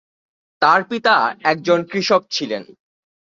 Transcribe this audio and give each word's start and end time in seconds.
তার 0.61 0.81
পিতা 0.83 1.15
একজন 1.43 1.79
কৃষক 1.83 2.21
ছিলেন। 2.31 2.63